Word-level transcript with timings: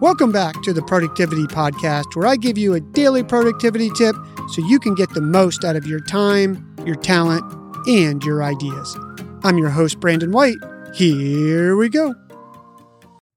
Welcome 0.00 0.32
back 0.32 0.62
to 0.62 0.72
the 0.72 0.82
Productivity 0.82 1.44
Podcast, 1.44 2.16
where 2.16 2.26
I 2.26 2.36
give 2.36 2.58
you 2.58 2.74
a 2.74 2.80
daily 2.80 3.22
productivity 3.22 3.88
tip 3.90 4.16
so 4.50 4.66
you 4.66 4.78
can 4.78 4.94
get 4.94 5.10
the 5.10 5.20
most 5.20 5.64
out 5.64 5.76
of 5.76 5.86
your 5.86 6.00
time, 6.00 6.74
your 6.84 6.96
talent, 6.96 7.44
and 7.86 8.24
your 8.24 8.42
ideas. 8.42 8.98
I'm 9.44 9.58
your 9.58 9.70
host, 9.70 10.00
Brandon 10.00 10.32
White. 10.32 10.56
Here 10.94 11.76
we 11.76 11.88
go. 11.88 12.14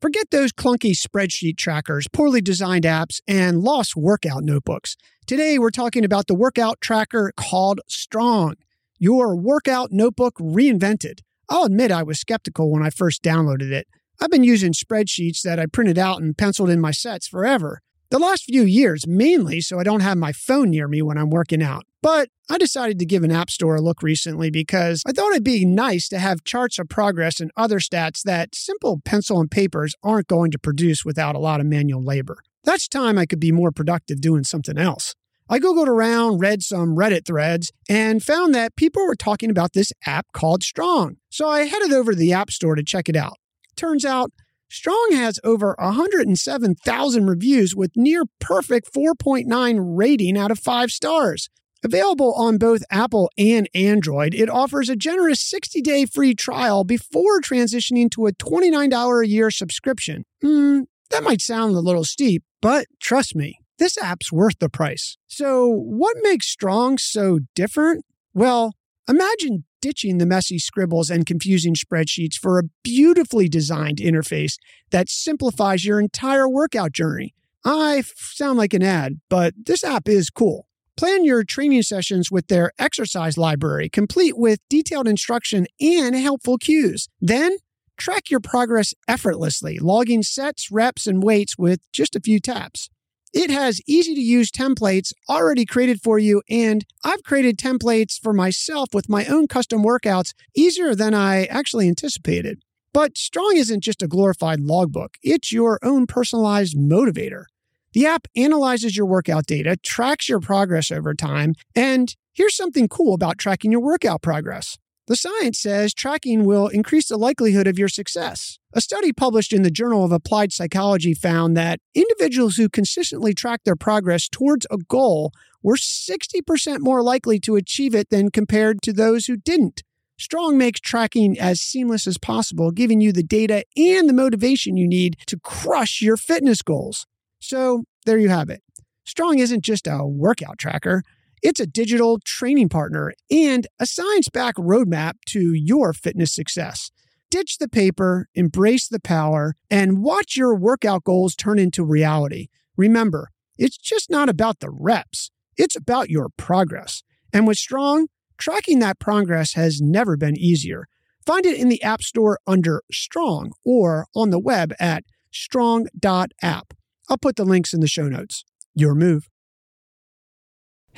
Forget 0.00 0.30
those 0.30 0.52
clunky 0.52 0.96
spreadsheet 0.96 1.56
trackers, 1.56 2.06
poorly 2.12 2.40
designed 2.40 2.84
apps, 2.84 3.20
and 3.26 3.60
lost 3.60 3.96
workout 3.96 4.44
notebooks. 4.44 4.96
Today, 5.26 5.58
we're 5.58 5.70
talking 5.70 6.04
about 6.04 6.26
the 6.26 6.34
workout 6.34 6.80
tracker 6.80 7.32
called 7.36 7.80
Strong, 7.88 8.54
your 8.98 9.36
workout 9.36 9.90
notebook 9.90 10.34
reinvented. 10.38 11.20
I'll 11.48 11.64
admit 11.64 11.90
I 11.90 12.02
was 12.02 12.20
skeptical 12.20 12.70
when 12.70 12.82
I 12.82 12.90
first 12.90 13.22
downloaded 13.22 13.72
it. 13.72 13.88
I've 14.20 14.30
been 14.30 14.44
using 14.44 14.72
spreadsheets 14.72 15.42
that 15.42 15.60
I 15.60 15.66
printed 15.66 15.96
out 15.96 16.20
and 16.20 16.36
penciled 16.36 16.70
in 16.70 16.80
my 16.80 16.90
sets 16.90 17.28
forever. 17.28 17.80
The 18.10 18.18
last 18.18 18.44
few 18.44 18.62
years, 18.62 19.06
mainly 19.06 19.60
so 19.60 19.78
I 19.78 19.84
don't 19.84 20.00
have 20.00 20.18
my 20.18 20.32
phone 20.32 20.70
near 20.70 20.88
me 20.88 21.02
when 21.02 21.18
I'm 21.18 21.30
working 21.30 21.62
out. 21.62 21.84
But 22.02 22.28
I 22.50 22.58
decided 22.58 22.98
to 22.98 23.06
give 23.06 23.22
an 23.22 23.30
app 23.30 23.50
store 23.50 23.76
a 23.76 23.80
look 23.80 24.02
recently 24.02 24.50
because 24.50 25.02
I 25.06 25.12
thought 25.12 25.32
it'd 25.32 25.44
be 25.44 25.64
nice 25.64 26.08
to 26.08 26.18
have 26.18 26.42
charts 26.42 26.78
of 26.78 26.88
progress 26.88 27.38
and 27.38 27.52
other 27.56 27.78
stats 27.78 28.22
that 28.22 28.54
simple 28.54 29.00
pencil 29.04 29.40
and 29.40 29.50
papers 29.50 29.94
aren't 30.02 30.26
going 30.26 30.50
to 30.52 30.58
produce 30.58 31.04
without 31.04 31.36
a 31.36 31.40
lot 31.40 31.60
of 31.60 31.66
manual 31.66 32.02
labor. 32.02 32.38
That's 32.64 32.88
time 32.88 33.18
I 33.18 33.26
could 33.26 33.40
be 33.40 33.52
more 33.52 33.70
productive 33.70 34.20
doing 34.20 34.42
something 34.42 34.78
else. 34.78 35.14
I 35.48 35.58
Googled 35.58 35.86
around, 35.86 36.38
read 36.38 36.62
some 36.62 36.96
Reddit 36.96 37.24
threads, 37.24 37.72
and 37.88 38.22
found 38.22 38.54
that 38.54 38.76
people 38.76 39.06
were 39.06 39.14
talking 39.14 39.50
about 39.50 39.74
this 39.74 39.92
app 40.06 40.26
called 40.32 40.62
Strong. 40.62 41.16
So 41.30 41.48
I 41.48 41.64
headed 41.64 41.92
over 41.92 42.12
to 42.12 42.18
the 42.18 42.32
App 42.32 42.50
Store 42.50 42.74
to 42.74 42.82
check 42.82 43.08
it 43.08 43.16
out. 43.16 43.38
Turns 43.78 44.04
out, 44.04 44.32
Strong 44.68 45.10
has 45.12 45.38
over 45.44 45.76
107,000 45.78 47.26
reviews 47.26 47.76
with 47.76 47.92
near 47.96 48.24
perfect 48.40 48.92
4.9 48.92 49.76
rating 49.96 50.36
out 50.36 50.50
of 50.50 50.58
5 50.58 50.90
stars. 50.90 51.48
Available 51.84 52.34
on 52.34 52.58
both 52.58 52.82
Apple 52.90 53.30
and 53.38 53.68
Android, 53.72 54.34
it 54.34 54.50
offers 54.50 54.88
a 54.88 54.96
generous 54.96 55.40
60 55.40 55.80
day 55.80 56.06
free 56.06 56.34
trial 56.34 56.82
before 56.82 57.40
transitioning 57.40 58.10
to 58.10 58.26
a 58.26 58.32
$29 58.32 59.22
a 59.22 59.28
year 59.28 59.48
subscription. 59.52 60.24
Hmm, 60.42 60.80
that 61.10 61.22
might 61.22 61.40
sound 61.40 61.76
a 61.76 61.80
little 61.80 62.04
steep, 62.04 62.42
but 62.60 62.86
trust 63.00 63.36
me, 63.36 63.60
this 63.78 63.96
app's 63.96 64.32
worth 64.32 64.58
the 64.58 64.68
price. 64.68 65.16
So, 65.28 65.68
what 65.68 66.16
makes 66.20 66.48
Strong 66.48 66.98
so 66.98 67.38
different? 67.54 68.04
Well, 68.34 68.72
imagine 69.08 69.64
ditching 69.80 70.18
the 70.18 70.26
messy 70.26 70.58
scribbles 70.58 71.10
and 71.10 71.26
confusing 71.26 71.74
spreadsheets 71.74 72.34
for 72.34 72.58
a 72.58 72.64
beautifully 72.82 73.48
designed 73.48 73.98
interface 73.98 74.54
that 74.90 75.08
simplifies 75.08 75.84
your 75.84 76.00
entire 76.00 76.48
workout 76.48 76.92
journey. 76.92 77.34
I 77.64 78.02
sound 78.16 78.58
like 78.58 78.74
an 78.74 78.82
ad, 78.82 79.20
but 79.28 79.54
this 79.66 79.84
app 79.84 80.08
is 80.08 80.30
cool. 80.30 80.68
Plan 80.96 81.24
your 81.24 81.44
training 81.44 81.82
sessions 81.82 82.30
with 82.30 82.48
their 82.48 82.72
exercise 82.78 83.38
library, 83.38 83.88
complete 83.88 84.36
with 84.36 84.58
detailed 84.68 85.06
instruction 85.06 85.66
and 85.80 86.16
helpful 86.16 86.58
cues. 86.58 87.08
Then, 87.20 87.56
track 87.96 88.30
your 88.30 88.40
progress 88.40 88.94
effortlessly, 89.06 89.78
logging 89.78 90.22
sets, 90.22 90.70
reps, 90.70 91.06
and 91.06 91.22
weights 91.22 91.56
with 91.56 91.80
just 91.92 92.16
a 92.16 92.20
few 92.20 92.40
taps. 92.40 92.90
It 93.32 93.50
has 93.50 93.80
easy 93.86 94.14
to 94.14 94.20
use 94.20 94.50
templates 94.50 95.12
already 95.28 95.66
created 95.66 96.00
for 96.00 96.18
you, 96.18 96.42
and 96.48 96.84
I've 97.04 97.22
created 97.22 97.58
templates 97.58 98.18
for 98.18 98.32
myself 98.32 98.94
with 98.94 99.08
my 99.08 99.26
own 99.26 99.48
custom 99.48 99.82
workouts 99.82 100.32
easier 100.56 100.94
than 100.94 101.14
I 101.14 101.44
actually 101.44 101.88
anticipated. 101.88 102.62
But 102.92 103.18
Strong 103.18 103.56
isn't 103.56 103.84
just 103.84 104.02
a 104.02 104.08
glorified 104.08 104.60
logbook, 104.60 105.18
it's 105.22 105.52
your 105.52 105.78
own 105.82 106.06
personalized 106.06 106.76
motivator. 106.76 107.44
The 107.92 108.06
app 108.06 108.26
analyzes 108.36 108.96
your 108.96 109.06
workout 109.06 109.46
data, 109.46 109.76
tracks 109.82 110.28
your 110.28 110.40
progress 110.40 110.90
over 110.90 111.14
time, 111.14 111.54
and 111.74 112.14
here's 112.32 112.56
something 112.56 112.88
cool 112.88 113.14
about 113.14 113.38
tracking 113.38 113.72
your 113.72 113.80
workout 113.80 114.22
progress. 114.22 114.78
The 115.08 115.16
science 115.16 115.58
says 115.58 115.94
tracking 115.94 116.44
will 116.44 116.68
increase 116.68 117.08
the 117.08 117.16
likelihood 117.16 117.66
of 117.66 117.78
your 117.78 117.88
success. 117.88 118.58
A 118.74 118.82
study 118.82 119.10
published 119.10 119.54
in 119.54 119.62
the 119.62 119.70
Journal 119.70 120.04
of 120.04 120.12
Applied 120.12 120.52
Psychology 120.52 121.14
found 121.14 121.56
that 121.56 121.80
individuals 121.94 122.56
who 122.56 122.68
consistently 122.68 123.32
track 123.32 123.64
their 123.64 123.74
progress 123.74 124.28
towards 124.28 124.66
a 124.70 124.76
goal 124.76 125.32
were 125.62 125.76
60% 125.76 126.80
more 126.80 127.02
likely 127.02 127.40
to 127.40 127.56
achieve 127.56 127.94
it 127.94 128.10
than 128.10 128.30
compared 128.30 128.82
to 128.82 128.92
those 128.92 129.24
who 129.24 129.38
didn't. 129.38 129.82
Strong 130.18 130.58
makes 130.58 130.78
tracking 130.78 131.38
as 131.38 131.58
seamless 131.58 132.06
as 132.06 132.18
possible, 132.18 132.70
giving 132.70 133.00
you 133.00 133.10
the 133.10 133.22
data 133.22 133.64
and 133.78 134.10
the 134.10 134.12
motivation 134.14 134.76
you 134.76 134.86
need 134.86 135.16
to 135.26 135.40
crush 135.40 136.02
your 136.02 136.18
fitness 136.18 136.60
goals. 136.60 137.06
So, 137.40 137.84
there 138.04 138.18
you 138.18 138.28
have 138.28 138.50
it. 138.50 138.62
Strong 139.06 139.38
isn't 139.38 139.64
just 139.64 139.86
a 139.86 140.04
workout 140.04 140.58
tracker. 140.58 141.02
It's 141.42 141.60
a 141.60 141.66
digital 141.66 142.18
training 142.24 142.68
partner 142.68 143.12
and 143.30 143.66
a 143.78 143.86
science 143.86 144.28
backed 144.28 144.58
roadmap 144.58 145.14
to 145.28 145.52
your 145.54 145.92
fitness 145.92 146.34
success. 146.34 146.90
Ditch 147.30 147.58
the 147.58 147.68
paper, 147.68 148.26
embrace 148.34 148.88
the 148.88 149.00
power, 149.00 149.54
and 149.70 150.02
watch 150.02 150.36
your 150.36 150.54
workout 150.54 151.04
goals 151.04 151.34
turn 151.34 151.58
into 151.58 151.84
reality. 151.84 152.48
Remember, 152.76 153.28
it's 153.58 153.76
just 153.76 154.08
not 154.08 154.28
about 154.28 154.60
the 154.60 154.70
reps, 154.70 155.30
it's 155.56 155.76
about 155.76 156.08
your 156.08 156.28
progress. 156.36 157.02
And 157.32 157.46
with 157.46 157.58
Strong, 157.58 158.08
tracking 158.38 158.78
that 158.78 158.98
progress 158.98 159.52
has 159.54 159.80
never 159.80 160.16
been 160.16 160.38
easier. 160.38 160.86
Find 161.26 161.44
it 161.44 161.58
in 161.58 161.68
the 161.68 161.82
App 161.82 162.02
Store 162.02 162.38
under 162.46 162.82
Strong 162.90 163.52
or 163.64 164.06
on 164.14 164.30
the 164.30 164.38
web 164.38 164.72
at 164.80 165.04
strong.app. 165.30 166.72
I'll 167.10 167.18
put 167.18 167.36
the 167.36 167.44
links 167.44 167.74
in 167.74 167.80
the 167.80 167.88
show 167.88 168.08
notes. 168.08 168.44
Your 168.74 168.94
move. 168.94 169.28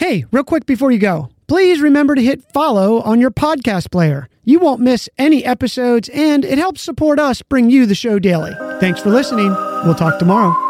Hey, 0.00 0.24
real 0.32 0.44
quick 0.44 0.64
before 0.64 0.90
you 0.90 0.98
go, 0.98 1.28
please 1.46 1.82
remember 1.82 2.14
to 2.14 2.22
hit 2.22 2.42
follow 2.54 3.02
on 3.02 3.20
your 3.20 3.30
podcast 3.30 3.90
player. 3.90 4.30
You 4.44 4.58
won't 4.58 4.80
miss 4.80 5.10
any 5.18 5.44
episodes, 5.44 6.08
and 6.14 6.42
it 6.42 6.56
helps 6.56 6.80
support 6.80 7.18
us 7.18 7.42
bring 7.42 7.68
you 7.68 7.84
the 7.84 7.94
show 7.94 8.18
daily. 8.18 8.54
Thanks 8.80 9.02
for 9.02 9.10
listening. 9.10 9.50
We'll 9.84 9.94
talk 9.94 10.18
tomorrow. 10.18 10.69